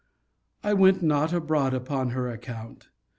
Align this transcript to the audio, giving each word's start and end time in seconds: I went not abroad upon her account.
I 0.63 0.73
went 0.73 1.03
not 1.03 1.31
abroad 1.31 1.75
upon 1.75 2.09
her 2.09 2.27
account. 2.27 2.89